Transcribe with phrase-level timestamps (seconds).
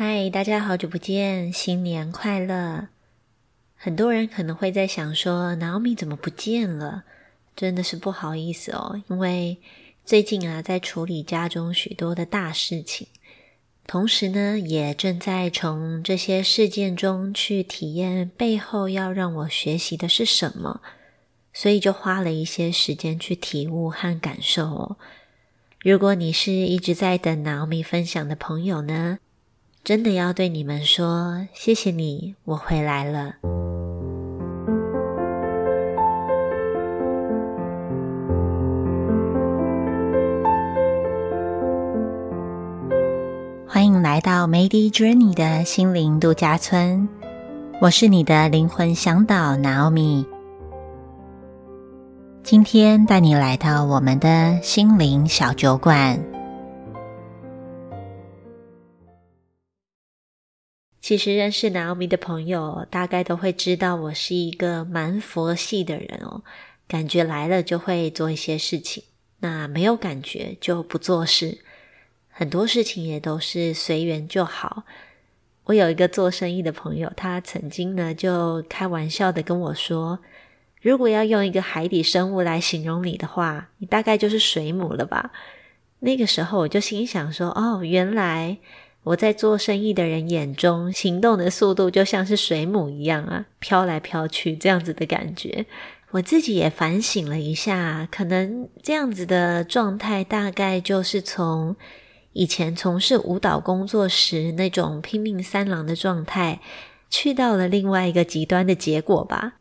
[0.00, 2.86] 嗨，大家好久不见，新年快乐！
[3.74, 7.02] 很多人可能会在想说，Naomi 怎么不见了？
[7.56, 9.58] 真的是不好意思哦，因为
[10.04, 13.08] 最近啊，在处理家中许多的大事情，
[13.88, 20.80] 同时呢，也正在从这些事件中去体验背后要让我学习的是什么，
[21.52, 24.96] 所以就花了一些时间去体悟和感受哦。
[25.80, 29.18] 如果你是一直在等 Naomi 分享的朋友呢？
[29.84, 33.32] 真的要对你们说，谢谢你，我回来了。
[43.66, 47.08] 欢迎来到 Mady Journey 的心灵度假村，
[47.80, 50.26] 我是你的灵魂向导 Naomi。
[52.42, 56.18] 今天带你来到我们的心灵小酒馆。
[61.08, 66.42] 其实认识 Naomi 的朋友，大概都会知道我是一个蛮佛系的人哦。
[66.86, 69.04] 感觉来了就会做一些事情，
[69.38, 71.60] 那没有感觉就不做事。
[72.28, 74.82] 很多事情也都是随缘就好。
[75.64, 80.18] 我有一个做生意的朋友，他曾经呢就开玩笑的跟我说
[80.82, 85.32] ：“如果要用一个海底生物来形容你的话，你大概就是水母了吧？”
[86.00, 88.58] 那个时候我就心想说：“哦，原来。”
[89.04, 95.66] 我在做生意的人眼中，行动的速度就像是水母一样啊，飘来飘去这样子的感觉。
[96.10, 101.76] 我自己也反省了一下，可能这样子的状态，大概就是从
[102.32, 106.60] 以前从事舞蹈工作时那种拼命三郎的状态，
[107.08, 109.54] 去到了另外一个极端的结果吧。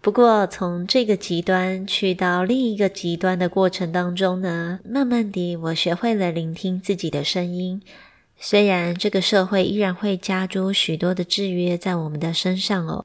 [0.00, 7.82] 不过，从这个极端去到另一个极端的过程当中呢，慢慢地，我学会了聆听自己的声音。
[8.40, 13.04] 虽然这个社会依然会加诸许多的制约在我们的身上哦，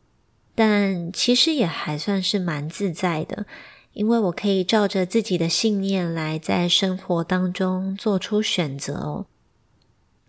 [0.54, 3.46] 但其实也还算是蛮自在的，
[3.94, 9.26] 因为我可以照着自己的信念来在生活当中做出选择哦。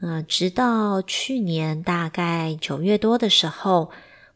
[0.01, 3.91] 呃，直到去年大概九月多的时候，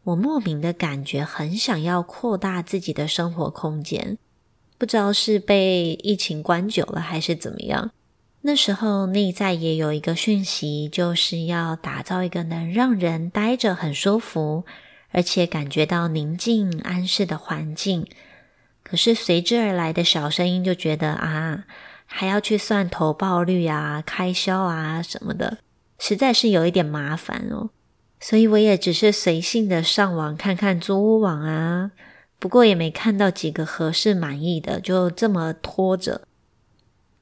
[0.04, 4.16] 我莫名的感觉很想要扩大自己的生活空间，
[4.78, 7.90] 不知道是被疫情关久了还是怎么样。
[8.42, 14.64] 那时候内在也有一个讯息，就是要打造一个能让人待着很舒服，
[15.10, 18.06] 而且感觉到宁静安适的环境。
[18.84, 21.64] 可是随之而来的小声音就觉得啊，
[22.06, 25.58] 还要去算投报率啊、开销啊什么的，
[25.98, 27.70] 实在是有一点麻烦哦。
[28.20, 31.90] 所以我也只是随性的上网看看租屋网啊，
[32.38, 36.27] 不过也没看到几个合适满意的，就这么拖着。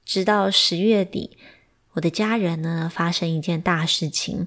[0.06, 1.36] 直到十月底，
[1.94, 4.46] 我的家人呢发生一件大事情。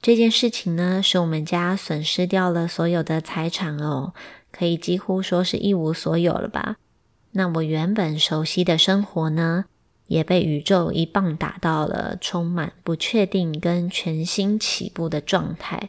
[0.00, 4.14] 这件事情呢，使我们家损失掉了所有的财产哦，
[4.52, 6.76] 可以几乎说是一无所有了吧。
[7.32, 9.64] 那我原本熟悉的生活呢，
[10.06, 15.88] 也被宇宙一棒打到了充满不确定跟全新起步的状态。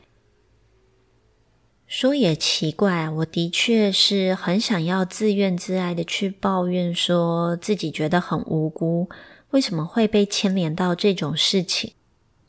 [1.95, 9.07] 说也奇怪，我的确是很想要自怨自艾的去抱怨，说自己觉得很无辜，
[9.51, 11.93] 为什么会被牵连到这种事情？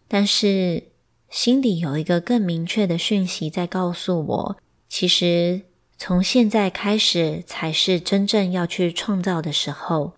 [0.09, 0.85] 但是
[1.29, 4.57] 心里有一个更明确的讯息在告诉我，
[4.89, 5.61] 其实
[5.99, 10.15] 从现在开始才是真正要去创造的时候。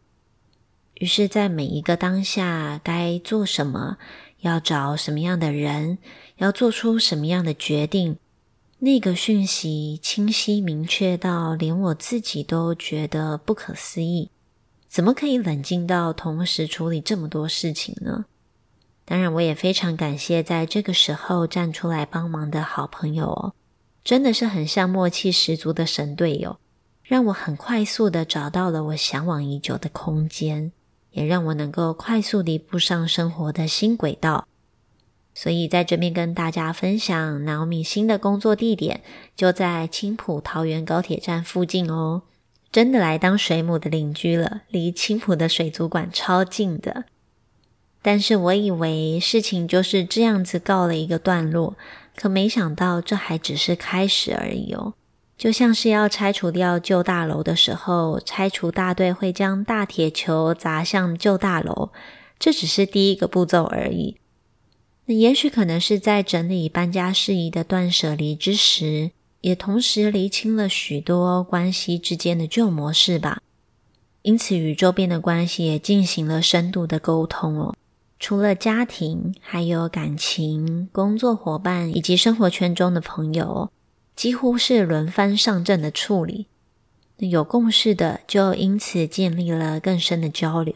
[0.94, 3.98] 于是，在每一个当下，该做什么，
[4.42, 5.98] 要找什么样的人，
[6.36, 8.18] 要做出什么样的决定。
[8.78, 14.28] 那个讯息清晰明确到连我自己都觉得不可思议，
[14.86, 18.26] 怎么可以冷静到同时处理这么多事情呢？
[19.06, 23.54] 当然，我也非常感谢在这个时候站出来帮忙的好朋友哦，
[24.04, 26.58] 真的是很像默契十足的神队友，
[27.02, 30.70] 让我很快速的找到了我向往已久的空间，
[31.12, 34.46] 也让我能够快速地步上生活的新轨道。
[35.38, 39.02] 所以在这边跟大家分享，Naomi 新的工作地点
[39.36, 42.22] 就在青浦桃园高铁站附近哦，
[42.72, 47.04] 真的来当水母的邻居了，离青浦的水族馆超近的。
[48.00, 51.76] 但是我以为事情就是这样子告了一个段落，
[52.16, 54.94] 可没想到这还只是开始而已哦。
[55.36, 61.90] 就像是要拆除掉旧大楼的时候，拆除大队会将大铁球砸向旧大楼，
[62.38, 64.16] 这只是第一个步骤而已。
[65.06, 73.40] 那也许可能是在整理搬家事宜的断舍离之时，也同时厘清了许多关系之间的旧模式吧。
[74.22, 77.76] 因此，与周边的关系也进行了深度的沟通哦。
[78.18, 83.70] 除了家庭，还有感情、工作伙伴以及生活圈中的朋友，
[84.16, 86.46] 几乎是轮番上阵的处理。
[87.18, 90.74] 有共识的，就因此建立了更深的交流；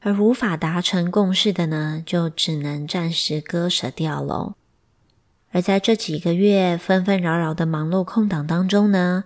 [0.00, 4.54] 而无法达成共识的呢，就只能暂时割舍掉喽。
[5.52, 9.24] 而在这几个月纷纷扰扰的忙碌空档当中呢，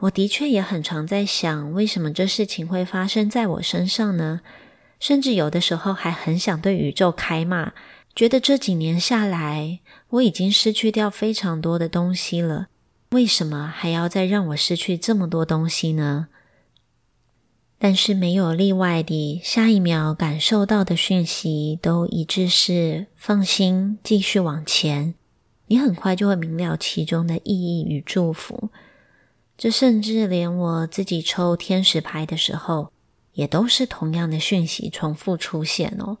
[0.00, 4.40] 我的确也很常在想，为什么这事情会发生在我身上呢？
[5.00, 7.72] 甚至有的时候还很想对宇宙开骂，
[8.14, 9.80] 觉得这几年下来，
[10.10, 12.68] 我已经失去掉非常多的东西了，
[13.10, 16.28] 为什么还要再让我失去这么多东西呢？
[17.84, 25.14] 但是没有例外的，下一秒感受到的讯息都一致是放心，继续往前。
[25.66, 28.70] 你很快就会明了其中的意义与祝福。
[29.58, 32.92] 这甚至连我自己抽天使牌的时候。
[33.32, 36.18] 也都是同样的讯息重复出现哦。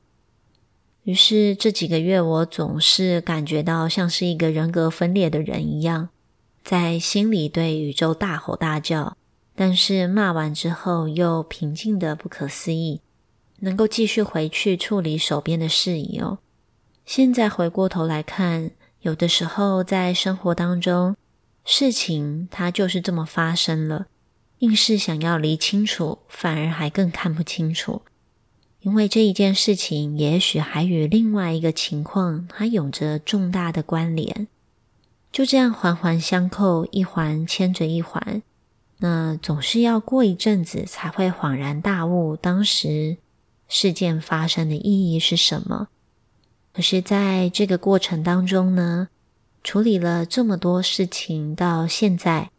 [1.02, 6.08] 于是这几个月，我总是感觉到像是一个人格分裂的人一样，
[6.64, 9.16] 在心里对宇宙大吼大叫，
[9.54, 13.00] 但是骂完之后又平静的不可思议，
[13.60, 16.38] 能够继续回去处理手边的事宜哦。
[17.04, 18.70] 现在回过头来看，
[19.00, 21.16] 有的时候在生活当中，
[21.64, 24.06] 事情它就是这么发生了。
[24.58, 28.02] 硬是想要理清楚，反而还更看不清楚，
[28.82, 34.46] 因为这一件事情也许还与另外一个情况还有着重大的关联，
[35.32, 38.42] 就这样环环相扣，一环牵着一环，
[39.02, 43.16] 那总是要过一阵子才会恍然大悟，当时
[43.66, 45.88] 事件发生的意义是什么。
[46.72, 49.08] 可是，在这个过程当中呢，
[49.64, 52.52] 处理了这么多事情，到现在，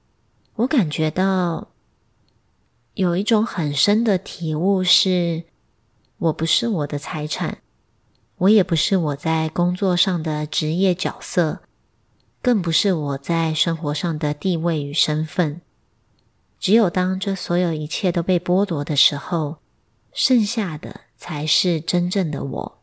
[0.55, 1.69] 我感觉到。
[2.95, 5.45] 有一种很深的体悟是：
[6.17, 7.59] 我不是我的财产，
[8.37, 11.61] 我也不是我在工作上的职业角色，
[12.39, 15.62] 更不是我在生活上的地位与身份。
[16.63, 19.57] 只有当这所有一切都被剥夺的时候，
[20.13, 22.80] 剩下的才是真正的我。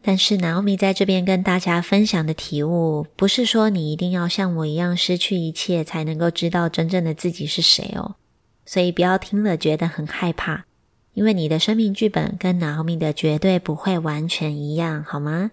[0.00, 8.14] 但是，南欧米在这边跟大家分享的体悟，不是说你一定要像我一样失去一切，才能够知道真正的自己是谁哦。
[8.64, 10.66] 所以，不要听了觉得很害怕，
[11.14, 15.50] 因为你的生命剧本跟南欧米的绝对不会完全一样，好吗？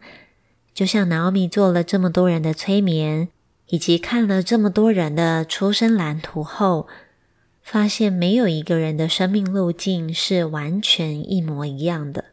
[0.72, 3.30] 就像南欧米做了这么多人的催眠，
[3.70, 6.88] 以及看了这么多人的出生蓝图后，
[7.62, 12.26] 发现没有一个人的生命路径是完全一模一样的。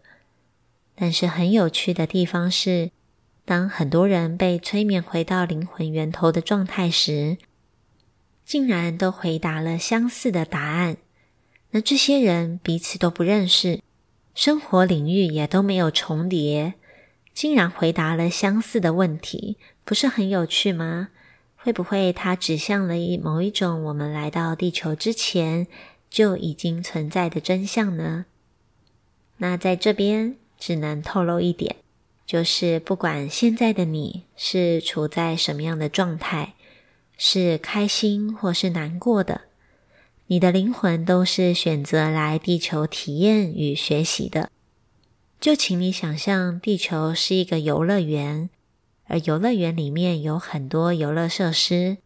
[0.94, 2.90] 但是很有趣的地方是，
[3.44, 7.36] 当很多人被催眠回到灵魂源头的状态时，
[8.46, 10.96] 竟然都回答了相似的答案。
[11.72, 13.82] 那这些人彼此都不认识，
[14.34, 16.74] 生活领域也都没有重叠，
[17.34, 21.10] 竟然回答了相似的问题，不是很有趣吗？
[21.66, 25.66] 会不会它指向了一某一种我们来到地球之前
[26.08, 28.26] 就已经存在的真相呢？
[29.38, 30.36] 那在这边。
[30.58, 31.76] 只能透露一点，
[32.24, 36.54] 就是不管现在的你是处在什么样的状态，
[37.18, 39.42] 是开心或是难过的，
[40.28, 44.50] 你的灵魂都是选择来地球体验与学习的。
[45.38, 48.48] 就请你想象，地球是一个游乐园，
[49.06, 51.98] 而游乐园里面有很多游乐设施，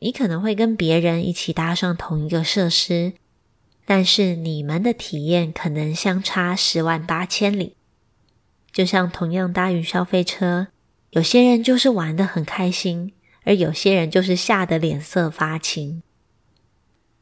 [0.00, 3.12] 你可能会跟别人一起搭上同一个设施，
[3.84, 7.76] 但是你们的体验可能相差十万八千里。
[8.72, 10.68] 就像同样搭云霄飞车，
[11.10, 13.12] 有些人就是玩的很开心，
[13.44, 16.02] 而有些人就是吓得脸色发青。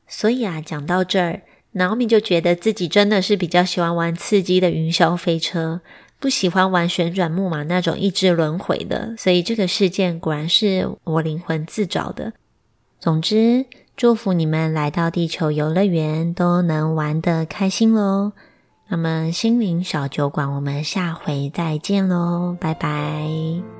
[0.06, 1.42] 所以啊，讲到这儿
[1.74, 5.80] ，Naomi 就觉得自己真的是比较喜欢玩刺激的云霄飞车，
[6.20, 9.14] 不喜欢玩旋转木马那种一直轮回的。
[9.16, 12.32] 所以这个事件果然是我灵魂自找的。
[12.98, 18.32] 总之，祝福你们来到地球游乐园都能玩得开心喽！
[18.88, 23.77] 那么，心灵小酒馆，我们下回再见喽，拜拜。